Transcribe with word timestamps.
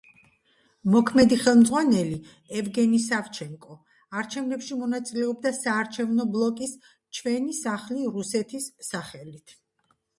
მოქმედი 0.93 1.37
ხელმძღვანელი, 1.41 2.17
ევგენი 2.61 3.03
სავჩენკო 3.05 3.77
არჩევნებში 4.23 4.81
მონაწილეობდა 4.83 5.55
საარჩევნო 5.61 6.29
ბლოკის 6.35 6.77
„ჩვენი 7.21 7.59
სახლი 7.63 8.13
რუსეთის“ 8.19 8.71
სახელით. 8.93 9.61